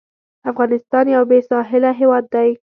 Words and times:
افغانستان 0.51 1.05
یو 1.15 1.23
بېساحله 1.31 1.89
هېواد 1.99 2.23
دی. 2.33 2.49